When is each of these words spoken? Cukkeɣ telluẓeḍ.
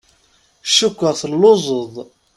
Cukkeɣ 0.77 1.13
telluẓeḍ. 1.21 1.93